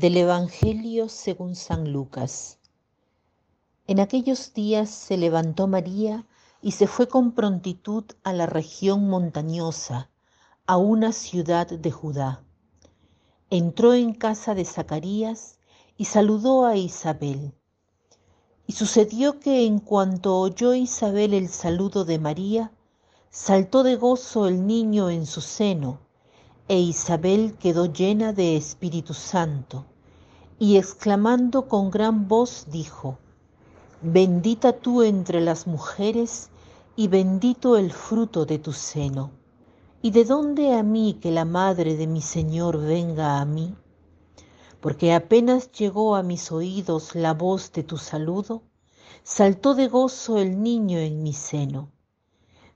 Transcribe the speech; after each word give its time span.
Del 0.00 0.16
Evangelio 0.16 1.08
según 1.08 1.54
San 1.54 1.92
Lucas. 1.92 2.58
En 3.86 4.00
aquellos 4.00 4.52
días 4.52 4.90
se 4.90 5.16
levantó 5.16 5.68
María 5.68 6.26
y 6.60 6.72
se 6.72 6.88
fue 6.88 7.06
con 7.06 7.30
prontitud 7.30 8.02
a 8.24 8.32
la 8.32 8.46
región 8.46 9.08
montañosa, 9.08 10.10
a 10.66 10.78
una 10.78 11.12
ciudad 11.12 11.68
de 11.68 11.92
Judá. 11.92 12.42
Entró 13.50 13.94
en 13.94 14.14
casa 14.14 14.56
de 14.56 14.64
Zacarías 14.64 15.60
y 15.96 16.06
saludó 16.06 16.66
a 16.66 16.74
Isabel. 16.74 17.54
Y 18.66 18.72
sucedió 18.72 19.38
que 19.38 19.64
en 19.64 19.78
cuanto 19.78 20.40
oyó 20.40 20.74
Isabel 20.74 21.34
el 21.34 21.48
saludo 21.48 22.04
de 22.04 22.18
María, 22.18 22.72
saltó 23.30 23.84
de 23.84 23.94
gozo 23.94 24.48
el 24.48 24.66
niño 24.66 25.08
en 25.08 25.24
su 25.24 25.40
seno 25.40 26.00
e 26.66 26.80
Isabel 26.80 27.56
quedó 27.58 27.92
llena 27.92 28.32
de 28.32 28.56
Espíritu 28.56 29.12
Santo, 29.12 29.84
y 30.58 30.76
exclamando 30.76 31.68
con 31.68 31.90
gran 31.90 32.26
voz 32.26 32.66
dijo, 32.70 33.18
Bendita 34.00 34.72
tú 34.72 35.02
entre 35.02 35.40
las 35.40 35.66
mujeres, 35.66 36.48
y 36.96 37.08
bendito 37.08 37.76
el 37.76 37.92
fruto 37.92 38.46
de 38.46 38.58
tu 38.58 38.72
seno. 38.72 39.30
¿Y 40.00 40.10
de 40.10 40.24
dónde 40.24 40.74
a 40.74 40.82
mí 40.82 41.18
que 41.20 41.30
la 41.30 41.44
madre 41.44 41.96
de 41.96 42.06
mi 42.06 42.20
Señor 42.20 42.78
venga 42.78 43.40
a 43.40 43.44
mí? 43.44 43.74
Porque 44.80 45.14
apenas 45.14 45.72
llegó 45.72 46.14
a 46.14 46.22
mis 46.22 46.52
oídos 46.52 47.14
la 47.14 47.32
voz 47.34 47.72
de 47.72 47.82
tu 47.82 47.96
saludo, 47.96 48.62
saltó 49.22 49.74
de 49.74 49.88
gozo 49.88 50.38
el 50.38 50.62
niño 50.62 50.98
en 50.98 51.22
mi 51.22 51.32
seno. 51.32 51.93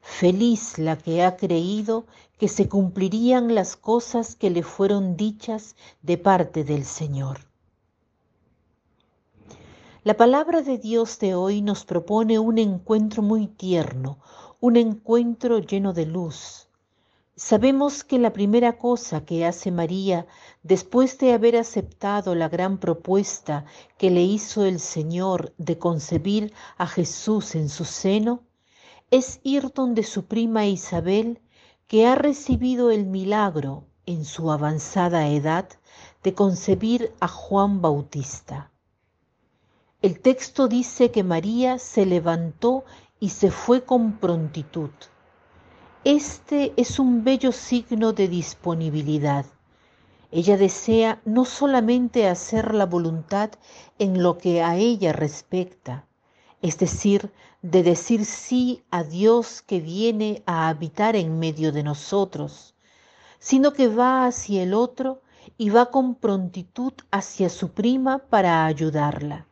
Feliz 0.00 0.78
la 0.78 0.96
que 0.96 1.22
ha 1.22 1.36
creído 1.36 2.06
que 2.38 2.48
se 2.48 2.68
cumplirían 2.68 3.54
las 3.54 3.76
cosas 3.76 4.36
que 4.36 4.50
le 4.50 4.62
fueron 4.62 5.16
dichas 5.16 5.76
de 6.02 6.18
parte 6.18 6.64
del 6.64 6.84
Señor. 6.84 7.40
La 10.04 10.16
palabra 10.16 10.62
de 10.62 10.78
Dios 10.78 11.18
de 11.18 11.34
hoy 11.34 11.60
nos 11.60 11.84
propone 11.84 12.38
un 12.38 12.58
encuentro 12.58 13.22
muy 13.22 13.46
tierno, 13.46 14.18
un 14.60 14.76
encuentro 14.76 15.58
lleno 15.58 15.92
de 15.92 16.06
luz. 16.06 16.68
Sabemos 17.36 18.02
que 18.02 18.18
la 18.18 18.32
primera 18.32 18.78
cosa 18.78 19.24
que 19.24 19.46
hace 19.46 19.70
María 19.70 20.26
después 20.62 21.18
de 21.18 21.32
haber 21.32 21.56
aceptado 21.56 22.34
la 22.34 22.48
gran 22.48 22.78
propuesta 22.78 23.64
que 23.96 24.10
le 24.10 24.22
hizo 24.22 24.64
el 24.64 24.80
Señor 24.80 25.52
de 25.58 25.78
concebir 25.78 26.52
a 26.78 26.86
Jesús 26.86 27.54
en 27.54 27.68
su 27.68 27.84
seno 27.84 28.47
es 29.10 29.40
ir 29.42 29.72
donde 29.72 30.02
su 30.02 30.26
prima 30.26 30.66
Isabel, 30.66 31.40
que 31.86 32.06
ha 32.06 32.14
recibido 32.14 32.90
el 32.90 33.06
milagro 33.06 33.84
en 34.04 34.24
su 34.24 34.50
avanzada 34.50 35.28
edad 35.28 35.68
de 36.22 36.34
concebir 36.34 37.12
a 37.20 37.28
Juan 37.28 37.80
Bautista. 37.80 38.70
El 40.02 40.20
texto 40.20 40.68
dice 40.68 41.10
que 41.10 41.24
María 41.24 41.78
se 41.78 42.06
levantó 42.06 42.84
y 43.18 43.30
se 43.30 43.50
fue 43.50 43.84
con 43.84 44.18
prontitud. 44.18 44.90
Este 46.04 46.72
es 46.76 46.98
un 46.98 47.24
bello 47.24 47.50
signo 47.52 48.12
de 48.12 48.28
disponibilidad. 48.28 49.46
Ella 50.30 50.56
desea 50.56 51.20
no 51.24 51.44
solamente 51.44 52.28
hacer 52.28 52.74
la 52.74 52.86
voluntad 52.86 53.50
en 53.98 54.22
lo 54.22 54.38
que 54.38 54.62
a 54.62 54.76
ella 54.76 55.12
respecta, 55.12 56.06
es 56.62 56.78
decir, 56.78 57.32
de 57.62 57.82
decir 57.82 58.24
sí 58.24 58.82
a 58.90 59.02
Dios 59.02 59.62
que 59.62 59.80
viene 59.80 60.42
a 60.46 60.68
habitar 60.68 61.16
en 61.16 61.38
medio 61.38 61.72
de 61.72 61.82
nosotros, 61.82 62.74
sino 63.38 63.72
que 63.72 63.88
va 63.88 64.26
hacia 64.26 64.62
el 64.62 64.74
otro 64.74 65.22
y 65.56 65.70
va 65.70 65.90
con 65.90 66.14
prontitud 66.14 66.92
hacia 67.10 67.48
su 67.48 67.70
prima 67.70 68.18
para 68.18 68.64
ayudarla. 68.66 69.46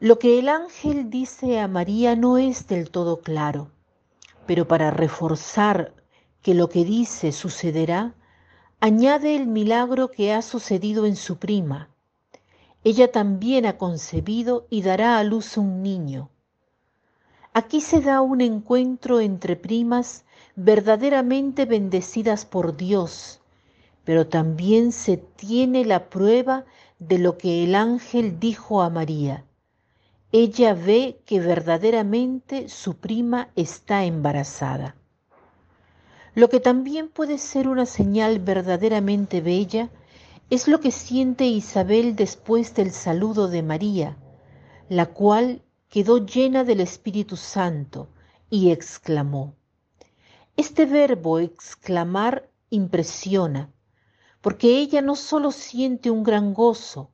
Lo 0.00 0.18
que 0.18 0.38
el 0.38 0.48
ángel 0.48 1.10
dice 1.10 1.60
a 1.60 1.68
María 1.68 2.16
no 2.16 2.38
es 2.38 2.66
del 2.66 2.90
todo 2.90 3.20
claro, 3.20 3.70
pero 4.46 4.66
para 4.66 4.90
reforzar 4.90 5.94
que 6.42 6.54
lo 6.54 6.68
que 6.68 6.84
dice 6.84 7.32
sucederá, 7.32 8.14
añade 8.80 9.36
el 9.36 9.46
milagro 9.46 10.10
que 10.10 10.32
ha 10.32 10.42
sucedido 10.42 11.06
en 11.06 11.16
su 11.16 11.38
prima 11.38 11.88
ella 12.84 13.10
también 13.10 13.64
ha 13.64 13.78
concebido 13.78 14.66
y 14.68 14.82
dará 14.82 15.18
a 15.18 15.24
luz 15.24 15.56
un 15.56 15.82
niño. 15.82 16.28
Aquí 17.56 17.80
se 17.80 18.00
da 18.00 18.20
un 18.20 18.40
encuentro 18.40 19.20
entre 19.20 19.54
primas 19.54 20.24
verdaderamente 20.56 21.66
bendecidas 21.66 22.44
por 22.44 22.76
Dios, 22.76 23.40
pero 24.02 24.26
también 24.26 24.90
se 24.90 25.18
tiene 25.18 25.84
la 25.84 26.08
prueba 26.10 26.64
de 26.98 27.18
lo 27.18 27.38
que 27.38 27.62
el 27.62 27.76
ángel 27.76 28.40
dijo 28.40 28.82
a 28.82 28.90
María. 28.90 29.44
Ella 30.32 30.74
ve 30.74 31.20
que 31.26 31.38
verdaderamente 31.38 32.68
su 32.68 32.96
prima 32.96 33.50
está 33.54 34.04
embarazada. 34.04 34.96
Lo 36.34 36.48
que 36.48 36.58
también 36.58 37.08
puede 37.08 37.38
ser 37.38 37.68
una 37.68 37.86
señal 37.86 38.40
verdaderamente 38.40 39.40
bella 39.40 39.90
es 40.50 40.66
lo 40.66 40.80
que 40.80 40.90
siente 40.90 41.44
Isabel 41.44 42.16
después 42.16 42.74
del 42.74 42.90
saludo 42.90 43.46
de 43.46 43.62
María, 43.62 44.16
la 44.88 45.06
cual 45.06 45.62
quedó 45.94 46.26
llena 46.26 46.64
del 46.64 46.80
Espíritu 46.80 47.36
Santo 47.36 48.08
y 48.50 48.72
exclamó. 48.72 49.54
Este 50.56 50.86
verbo 50.86 51.38
exclamar 51.38 52.50
impresiona, 52.68 53.72
porque 54.40 54.78
ella 54.78 55.02
no 55.02 55.14
solo 55.14 55.52
siente 55.52 56.10
un 56.10 56.24
gran 56.24 56.52
gozo, 56.52 57.12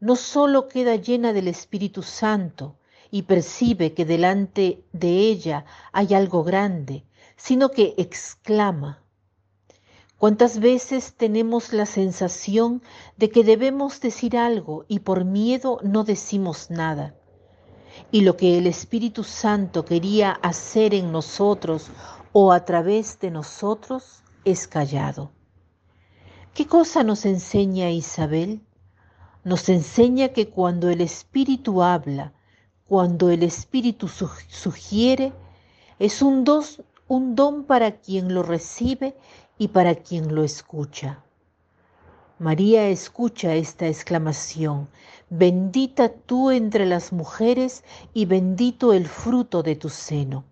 no 0.00 0.16
solo 0.16 0.68
queda 0.68 0.96
llena 0.96 1.34
del 1.34 1.48
Espíritu 1.48 2.02
Santo 2.02 2.78
y 3.10 3.24
percibe 3.24 3.92
que 3.92 4.06
delante 4.06 4.82
de 4.94 5.18
ella 5.18 5.66
hay 5.92 6.14
algo 6.14 6.44
grande, 6.44 7.04
sino 7.36 7.72
que 7.72 7.92
exclama, 7.98 9.02
¿Cuántas 10.16 10.60
veces 10.60 11.12
tenemos 11.12 11.74
la 11.74 11.84
sensación 11.84 12.80
de 13.18 13.28
que 13.28 13.44
debemos 13.44 14.00
decir 14.00 14.38
algo 14.38 14.86
y 14.88 15.00
por 15.00 15.26
miedo 15.26 15.78
no 15.82 16.04
decimos 16.04 16.70
nada? 16.70 17.14
Y 18.14 18.20
lo 18.20 18.36
que 18.36 18.58
el 18.58 18.68
Espíritu 18.68 19.24
Santo 19.24 19.84
quería 19.84 20.30
hacer 20.30 20.94
en 20.94 21.10
nosotros 21.10 21.90
o 22.32 22.52
a 22.52 22.64
través 22.64 23.18
de 23.18 23.32
nosotros 23.32 24.22
es 24.44 24.68
callado. 24.68 25.32
¿Qué 26.54 26.68
cosa 26.68 27.02
nos 27.02 27.26
enseña 27.26 27.90
Isabel? 27.90 28.60
Nos 29.42 29.68
enseña 29.68 30.28
que 30.28 30.48
cuando 30.48 30.90
el 30.90 31.00
Espíritu 31.00 31.82
habla, 31.82 32.32
cuando 32.86 33.30
el 33.30 33.42
Espíritu 33.42 34.06
sugiere, 34.06 35.32
es 35.98 36.22
un, 36.22 36.44
un 37.08 37.34
don 37.34 37.64
para 37.64 37.96
quien 37.96 38.32
lo 38.32 38.44
recibe 38.44 39.16
y 39.58 39.66
para 39.66 39.96
quien 39.96 40.36
lo 40.36 40.44
escucha. 40.44 41.24
María 42.38 42.86
escucha 42.88 43.56
esta 43.56 43.88
exclamación, 43.88 44.88
bendita 45.30 46.08
tú 46.10 46.50
entre 46.50 46.86
las 46.86 47.12
mujeres 47.12 47.84
y 48.12 48.26
bendito 48.26 48.92
el 48.92 49.06
fruto 49.06 49.62
de 49.62 49.76
tu 49.76 49.88
seno. 49.88 50.44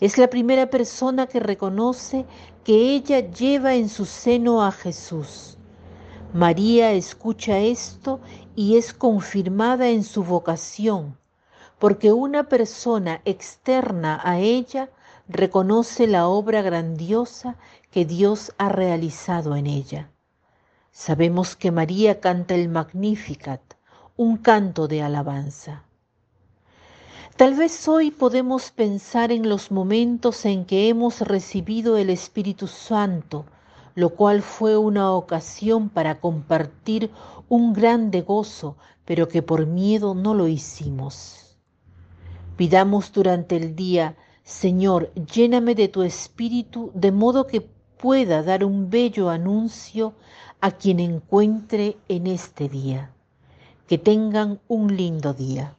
Es 0.00 0.16
la 0.16 0.28
primera 0.28 0.70
persona 0.70 1.26
que 1.26 1.40
reconoce 1.40 2.24
que 2.64 2.94
ella 2.94 3.20
lleva 3.20 3.74
en 3.74 3.88
su 3.88 4.04
seno 4.04 4.64
a 4.64 4.70
Jesús. 4.70 5.58
María 6.32 6.92
escucha 6.92 7.58
esto 7.58 8.20
y 8.54 8.76
es 8.76 8.92
confirmada 8.92 9.88
en 9.88 10.04
su 10.04 10.22
vocación, 10.22 11.16
porque 11.78 12.12
una 12.12 12.48
persona 12.48 13.22
externa 13.24 14.20
a 14.22 14.38
ella 14.38 14.90
reconoce 15.28 16.06
la 16.06 16.28
obra 16.28 16.62
grandiosa 16.62 17.56
que 17.90 18.04
Dios 18.04 18.52
ha 18.58 18.68
realizado 18.68 19.56
en 19.56 19.66
ella. 19.66 20.10
Sabemos 21.00 21.54
que 21.54 21.70
María 21.70 22.18
canta 22.18 22.56
el 22.56 22.68
Magnificat, 22.68 23.62
un 24.16 24.36
canto 24.36 24.88
de 24.88 25.00
alabanza. 25.00 25.84
Tal 27.36 27.54
vez 27.54 27.86
hoy 27.86 28.10
podemos 28.10 28.72
pensar 28.72 29.30
en 29.30 29.48
los 29.48 29.70
momentos 29.70 30.44
en 30.44 30.64
que 30.64 30.88
hemos 30.88 31.20
recibido 31.20 31.98
el 31.98 32.10
Espíritu 32.10 32.66
Santo, 32.66 33.46
lo 33.94 34.10
cual 34.10 34.42
fue 34.42 34.76
una 34.76 35.12
ocasión 35.12 35.88
para 35.88 36.18
compartir 36.18 37.12
un 37.48 37.74
grande 37.74 38.22
gozo, 38.22 38.76
pero 39.04 39.28
que 39.28 39.40
por 39.40 39.66
miedo 39.66 40.16
no 40.16 40.34
lo 40.34 40.48
hicimos. 40.48 41.60
Pidamos 42.56 43.12
durante 43.12 43.54
el 43.54 43.76
día 43.76 44.16
Señor, 44.48 45.12
lléname 45.14 45.74
de 45.74 45.88
tu 45.88 46.02
espíritu 46.02 46.90
de 46.94 47.12
modo 47.12 47.46
que 47.46 47.60
pueda 47.98 48.42
dar 48.42 48.64
un 48.64 48.90
bello 48.90 49.28
anuncio 49.30 50.14
a 50.60 50.70
quien 50.70 51.00
encuentre 51.00 51.96
en 52.08 52.26
este 52.26 52.68
día. 52.68 53.10
Que 53.86 53.98
tengan 53.98 54.60
un 54.68 54.96
lindo 54.96 55.34
día. 55.34 55.77